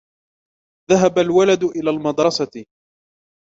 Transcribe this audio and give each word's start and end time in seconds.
ذَهبَ 0.91 1.19
الولَدُ 1.19 1.63
إلى 1.63 1.89
المدرَسةِ. 1.89 2.65